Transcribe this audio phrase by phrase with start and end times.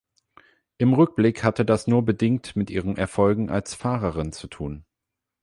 [0.79, 4.83] Im Rückblick hatte das nur bedingt mit ihren Erfolgen als Fahrerin zu tun.